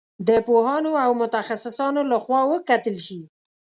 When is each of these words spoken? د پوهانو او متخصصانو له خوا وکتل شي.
د 0.27 0.29
پوهانو 0.47 0.91
او 1.05 1.11
متخصصانو 1.21 2.01
له 2.11 2.17
خوا 2.23 2.41
وکتل 2.51 2.95
شي. 3.05 3.19